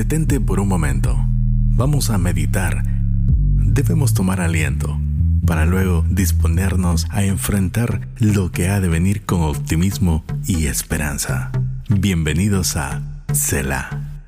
Detente 0.00 0.40
por 0.40 0.60
un 0.60 0.68
momento. 0.68 1.14
Vamos 1.76 2.08
a 2.08 2.16
meditar. 2.16 2.84
Debemos 2.86 4.14
tomar 4.14 4.40
aliento 4.40 4.98
para 5.46 5.66
luego 5.66 6.06
disponernos 6.08 7.06
a 7.10 7.22
enfrentar 7.26 8.08
lo 8.18 8.50
que 8.50 8.68
ha 8.68 8.80
de 8.80 8.88
venir 8.88 9.26
con 9.26 9.42
optimismo 9.42 10.24
y 10.48 10.68
esperanza. 10.68 11.52
Bienvenidos 11.90 12.78
a 12.78 13.02
Selah. 13.34 14.24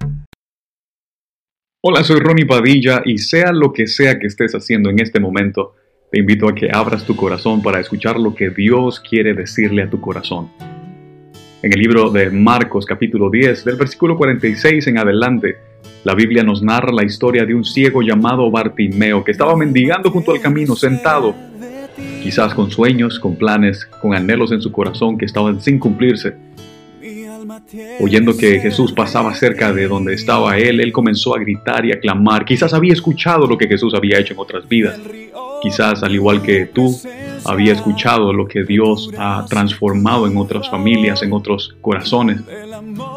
Hola, 1.80 2.04
soy 2.04 2.20
Ronnie 2.20 2.44
Padilla 2.44 3.00
y 3.06 3.16
sea 3.16 3.50
lo 3.50 3.72
que 3.72 3.86
sea 3.86 4.18
que 4.18 4.26
estés 4.26 4.52
haciendo 4.52 4.90
en 4.90 5.00
este 5.00 5.20
momento, 5.20 5.74
te 6.10 6.18
invito 6.18 6.50
a 6.50 6.54
que 6.54 6.68
abras 6.70 7.06
tu 7.06 7.16
corazón 7.16 7.62
para 7.62 7.80
escuchar 7.80 8.20
lo 8.20 8.34
que 8.34 8.50
Dios 8.50 9.00
quiere 9.00 9.32
decirle 9.32 9.84
a 9.84 9.88
tu 9.88 10.02
corazón. 10.02 10.50
En 11.62 11.72
el 11.72 11.78
libro 11.78 12.10
de 12.10 12.28
Marcos 12.28 12.84
capítulo 12.84 13.30
10, 13.30 13.64
del 13.64 13.76
versículo 13.76 14.16
46 14.16 14.84
en 14.88 14.98
adelante, 14.98 15.58
la 16.02 16.12
Biblia 16.12 16.42
nos 16.42 16.60
narra 16.60 16.92
la 16.92 17.04
historia 17.04 17.44
de 17.46 17.54
un 17.54 17.64
ciego 17.64 18.02
llamado 18.02 18.50
Bartimeo 18.50 19.22
que 19.22 19.30
estaba 19.30 19.56
mendigando 19.56 20.10
junto 20.10 20.32
al 20.32 20.40
camino, 20.40 20.74
sentado, 20.74 21.36
quizás 22.20 22.52
con 22.54 22.68
sueños, 22.72 23.20
con 23.20 23.36
planes, 23.36 23.84
con 23.84 24.12
anhelos 24.12 24.50
en 24.50 24.60
su 24.60 24.72
corazón 24.72 25.16
que 25.16 25.24
estaban 25.24 25.60
sin 25.60 25.78
cumplirse. 25.78 26.34
Oyendo 28.00 28.36
que 28.36 28.58
Jesús 28.58 28.92
pasaba 28.92 29.32
cerca 29.34 29.72
de 29.72 29.86
donde 29.86 30.14
estaba 30.14 30.58
él, 30.58 30.80
él 30.80 30.92
comenzó 30.92 31.36
a 31.36 31.38
gritar 31.38 31.86
y 31.86 31.92
a 31.92 32.00
clamar. 32.00 32.44
Quizás 32.44 32.74
había 32.74 32.92
escuchado 32.92 33.46
lo 33.46 33.56
que 33.56 33.68
Jesús 33.68 33.94
había 33.94 34.18
hecho 34.18 34.34
en 34.34 34.40
otras 34.40 34.68
vidas. 34.68 34.98
Quizás, 35.62 36.02
al 36.02 36.12
igual 36.12 36.42
que 36.42 36.66
tú, 36.66 36.98
había 37.44 37.72
escuchado 37.72 38.32
lo 38.32 38.46
que 38.46 38.64
Dios 38.64 39.10
ha 39.18 39.44
transformado 39.48 40.26
en 40.26 40.36
otras 40.36 40.68
familias, 40.70 41.22
en 41.22 41.32
otros 41.32 41.74
corazones. 41.80 42.40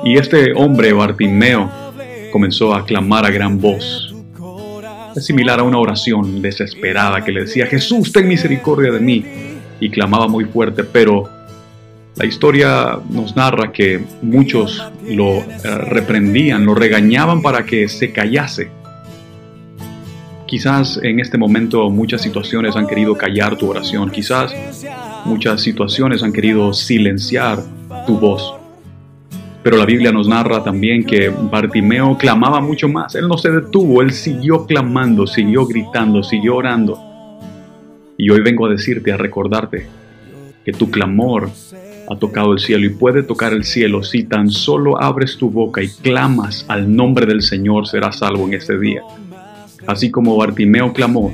Y 0.03 0.17
este 0.17 0.53
hombre, 0.53 0.93
Bartimeo, 0.93 1.69
comenzó 2.31 2.73
a 2.73 2.85
clamar 2.85 3.25
a 3.25 3.29
gran 3.29 3.59
voz. 3.59 4.13
Es 5.15 5.25
similar 5.25 5.59
a 5.59 5.63
una 5.63 5.79
oración 5.79 6.41
desesperada 6.41 7.23
que 7.23 7.31
le 7.31 7.41
decía, 7.41 7.65
Jesús, 7.67 8.11
ten 8.11 8.27
misericordia 8.27 8.91
de 8.91 8.99
mí. 8.99 9.25
Y 9.79 9.89
clamaba 9.89 10.27
muy 10.27 10.45
fuerte, 10.45 10.83
pero 10.83 11.29
la 12.15 12.25
historia 12.25 12.99
nos 13.09 13.35
narra 13.35 13.73
que 13.73 14.01
muchos 14.21 14.81
lo 15.07 15.39
eh, 15.39 15.43
reprendían, 15.63 16.65
lo 16.65 16.73
regañaban 16.73 17.41
para 17.41 17.65
que 17.65 17.89
se 17.89 18.11
callase. 18.11 18.69
Quizás 20.55 21.01
en 21.03 21.19
este 21.19 21.37
momento 21.37 21.89
muchas 21.89 22.21
situaciones 22.21 22.77
han 22.77 22.87
querido 22.87 23.17
callar 23.17 23.57
tu 23.57 23.69
oración, 23.69 24.09
quizás 24.09 24.55
muchas 25.25 25.61
situaciones 25.61 26.23
han 26.23 26.31
querido 26.31 26.71
silenciar 26.71 27.61
tu 28.07 28.17
voz. 28.17 28.55
Pero 29.61 29.75
la 29.75 29.85
Biblia 29.85 30.13
nos 30.13 30.29
narra 30.29 30.63
también 30.63 31.03
que 31.03 31.27
Bartimeo 31.27 32.17
clamaba 32.17 32.61
mucho 32.61 32.87
más. 32.87 33.15
Él 33.15 33.27
no 33.27 33.37
se 33.37 33.51
detuvo, 33.51 34.01
él 34.01 34.13
siguió 34.13 34.65
clamando, 34.65 35.27
siguió 35.27 35.65
gritando, 35.65 36.23
siguió 36.23 36.55
orando. 36.55 36.97
Y 38.17 38.29
hoy 38.29 38.39
vengo 38.39 38.65
a 38.65 38.69
decirte, 38.69 39.11
a 39.11 39.17
recordarte, 39.17 39.87
que 40.63 40.71
tu 40.71 40.89
clamor 40.89 41.49
ha 42.09 42.15
tocado 42.17 42.53
el 42.53 42.59
cielo 42.59 42.85
y 42.85 42.91
puede 42.91 43.23
tocar 43.23 43.51
el 43.51 43.65
cielo 43.65 44.03
si 44.03 44.23
tan 44.23 44.49
solo 44.49 45.01
abres 45.03 45.35
tu 45.35 45.49
boca 45.49 45.83
y 45.83 45.89
clamas 45.89 46.63
al 46.69 46.95
nombre 46.95 47.25
del 47.25 47.41
Señor, 47.41 47.87
serás 47.89 48.19
salvo 48.19 48.47
en 48.47 48.53
este 48.53 48.79
día. 48.79 49.01
Así 49.87 50.11
como 50.11 50.35
Bartimeo 50.35 50.93
clamó 50.93 51.33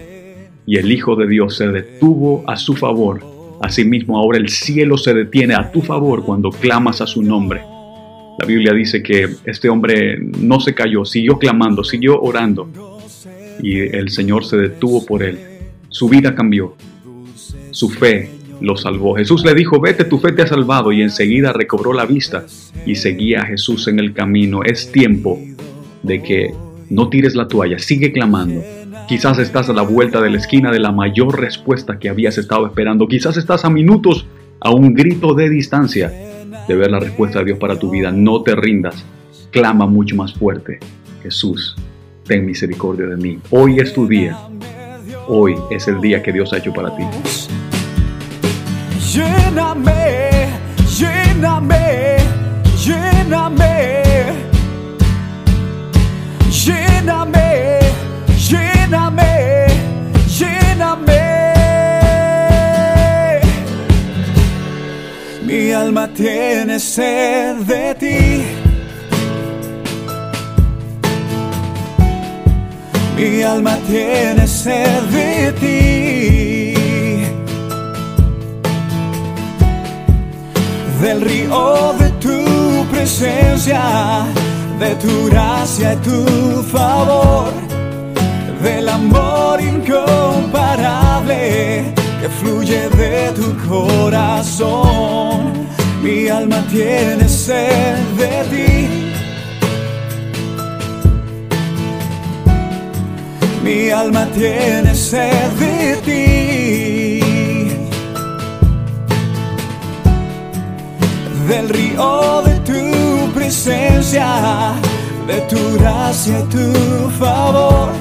y 0.65 0.77
el 0.77 0.91
Hijo 0.91 1.15
de 1.15 1.27
Dios 1.27 1.57
se 1.57 1.67
detuvo 1.67 2.43
a 2.47 2.57
su 2.57 2.75
favor, 2.75 3.21
asimismo 3.61 4.17
ahora 4.17 4.37
el 4.37 4.49
cielo 4.49 4.97
se 4.97 5.13
detiene 5.13 5.53
a 5.53 5.71
tu 5.71 5.81
favor 5.81 6.23
cuando 6.23 6.49
clamas 6.49 7.01
a 7.01 7.07
su 7.07 7.21
nombre. 7.21 7.61
La 8.39 8.45
Biblia 8.45 8.73
dice 8.73 9.03
que 9.03 9.29
este 9.45 9.69
hombre 9.69 10.17
no 10.19 10.59
se 10.59 10.73
cayó, 10.73 11.05
siguió 11.05 11.37
clamando, 11.37 11.83
siguió 11.83 12.19
orando 12.21 12.69
y 13.61 13.79
el 13.79 14.09
Señor 14.09 14.45
se 14.45 14.57
detuvo 14.57 15.05
por 15.05 15.23
él. 15.23 15.37
Su 15.89 16.07
vida 16.09 16.33
cambió, 16.33 16.75
su 17.71 17.89
fe 17.89 18.29
lo 18.61 18.77
salvó. 18.77 19.15
Jesús 19.15 19.43
le 19.43 19.53
dijo, 19.53 19.79
vete, 19.79 20.05
tu 20.05 20.19
fe 20.19 20.31
te 20.31 20.43
ha 20.43 20.47
salvado 20.47 20.91
y 20.91 21.01
enseguida 21.01 21.51
recobró 21.51 21.93
la 21.93 22.05
vista 22.05 22.45
y 22.85 22.95
seguía 22.95 23.41
a 23.41 23.45
Jesús 23.45 23.87
en 23.87 23.99
el 23.99 24.13
camino. 24.13 24.63
Es 24.63 24.91
tiempo 24.91 25.39
de 26.03 26.21
que 26.21 26.53
no 26.91 27.07
tires 27.07 27.35
la 27.35 27.47
toalla, 27.47 27.79
sigue 27.79 28.11
clamando. 28.11 28.61
Quizás 29.07 29.39
estás 29.39 29.69
a 29.69 29.73
la 29.73 29.81
vuelta 29.81 30.21
de 30.21 30.29
la 30.29 30.37
esquina 30.37 30.71
de 30.71 30.79
la 30.79 30.91
mayor 30.91 31.39
respuesta 31.39 31.97
que 31.97 32.09
habías 32.09 32.37
estado 32.37 32.67
esperando. 32.67 33.07
Quizás 33.07 33.37
estás 33.37 33.63
a 33.63 33.69
minutos, 33.69 34.27
a 34.59 34.71
un 34.71 34.93
grito 34.93 35.33
de 35.33 35.49
distancia 35.49 36.09
de 36.67 36.75
ver 36.75 36.91
la 36.91 36.99
respuesta 36.99 37.39
de 37.39 37.45
Dios 37.45 37.59
para 37.59 37.79
tu 37.79 37.89
vida. 37.89 38.11
No 38.11 38.43
te 38.43 38.55
rindas. 38.55 39.05
Clama 39.51 39.87
mucho 39.87 40.17
más 40.17 40.33
fuerte. 40.33 40.79
Jesús, 41.23 41.77
ten 42.25 42.45
misericordia 42.45 43.05
de 43.05 43.15
mí. 43.15 43.39
Hoy 43.51 43.79
es 43.79 43.93
tu 43.93 44.05
día. 44.05 44.37
Hoy 45.27 45.55
es 45.69 45.87
el 45.87 46.01
día 46.01 46.21
que 46.21 46.33
Dios 46.33 46.51
ha 46.51 46.57
hecho 46.57 46.73
para 46.73 46.93
ti. 46.95 47.03
Lléname, 49.13 50.49
lléname, 50.97 52.17
lléname. 52.85 54.50
Mi 65.43 65.73
alma 65.73 66.07
tiene 66.07 66.79
sed 66.79 67.57
de 67.65 67.95
ti. 67.95 68.43
Mi 73.15 73.41
alma 73.41 73.77
tiene 73.87 74.45
sed 74.47 75.01
de 75.11 75.51
ti. 75.59 76.75
Del 81.01 81.21
río 81.21 81.93
de 81.97 82.09
tu 82.19 82.85
presencia 82.91 84.27
de 84.81 84.95
tu 84.95 85.29
gracia 85.29 85.93
y 85.93 85.97
tu 85.97 86.63
favor, 86.63 87.51
del 88.63 88.89
amor 88.89 89.61
incomparable 89.61 91.93
que 92.19 92.27
fluye 92.39 92.89
de 92.89 93.31
tu 93.35 93.55
corazón. 93.69 95.67
Mi 96.01 96.27
alma 96.29 96.65
tiene 96.71 97.29
sed 97.29 97.99
de 98.17 98.43
ti. 98.51 98.87
Mi 103.63 103.91
alma 103.91 104.25
tiene 104.33 104.95
sed 104.95 105.51
de 105.59 105.95
ti. 106.07 107.21
Del 111.47 111.69
río 111.69 112.41
de 112.45 112.59
tu 112.61 112.90
presencia, 113.33 114.73
de 115.27 115.41
tu 115.41 115.77
gracia 115.77 116.39
y 116.39 116.43
tu 116.43 116.71
favor, 117.19 117.91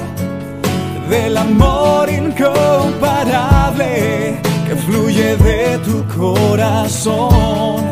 del 1.09 1.35
amor 1.37 2.09
incomparable 2.09 4.39
que 4.67 4.75
fluye 4.75 5.35
de 5.37 5.77
tu 5.79 6.03
corazón, 6.17 7.83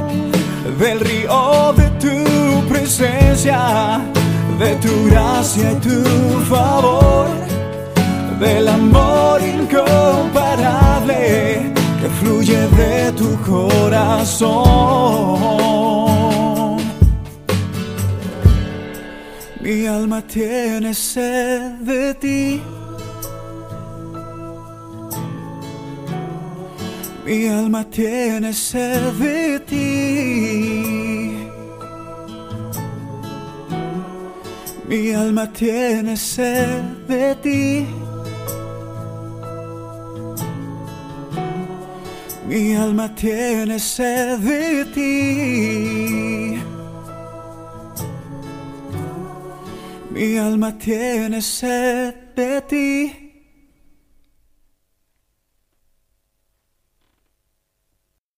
del 0.80 1.00
río 1.00 1.74
de 1.76 1.90
tu 2.04 2.16
presencia, 2.68 4.02
de 4.60 4.76
tu 4.76 5.06
gracia 5.10 5.72
y 5.72 5.76
tu 5.76 6.04
favor, 6.50 7.28
del 8.40 8.68
amor 8.68 9.42
incomparable 9.42 11.74
que 12.02 12.10
fluye 12.20 12.68
de 12.70 13.12
tu 13.14 13.38
corazón. 13.42 14.60
Mi 19.70 19.86
alma 19.86 20.20
tiene 20.24 20.96
sed 20.96 21.86
de 21.86 22.16
ti. 22.16 22.60
Mi 27.24 27.48
alma 27.48 27.84
tiene 27.84 28.52
sed 28.52 29.14
de 29.20 29.60
ti. 29.60 29.86
Mi 34.88 35.14
alma 35.14 35.46
tiene 35.46 36.18
sed 36.18 36.84
de 37.08 37.36
ti. 37.36 37.86
Mi 42.48 42.76
alma 42.76 43.08
tiene 43.10 43.78
sed 43.78 44.40
de 44.40 44.86
ti. 44.96 46.69
Mi 50.12 50.38
alma 50.38 50.76
tiene 50.78 51.42
sed 51.42 52.34
de 52.36 52.62
ti. 52.68 53.29